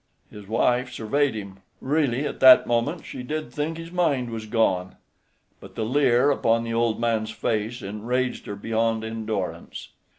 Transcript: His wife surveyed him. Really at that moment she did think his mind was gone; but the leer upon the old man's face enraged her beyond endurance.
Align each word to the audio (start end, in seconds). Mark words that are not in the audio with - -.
His 0.31 0.47
wife 0.47 0.91
surveyed 0.91 1.35
him. 1.35 1.57
Really 1.79 2.25
at 2.25 2.39
that 2.39 2.65
moment 2.65 3.05
she 3.05 3.21
did 3.21 3.53
think 3.53 3.77
his 3.77 3.91
mind 3.91 4.31
was 4.31 4.47
gone; 4.47 4.95
but 5.59 5.75
the 5.75 5.85
leer 5.85 6.31
upon 6.31 6.63
the 6.63 6.73
old 6.73 6.99
man's 6.99 7.29
face 7.29 7.83
enraged 7.83 8.47
her 8.47 8.55
beyond 8.55 9.03
endurance. 9.03 9.89